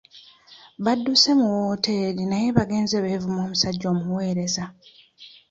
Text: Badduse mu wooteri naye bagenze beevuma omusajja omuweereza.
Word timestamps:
Badduse 0.83 1.29
mu 1.39 1.47
wooteri 1.55 2.21
naye 2.31 2.47
bagenze 2.57 2.95
beevuma 3.03 3.39
omusajja 3.47 3.85
omuweereza. 3.93 4.63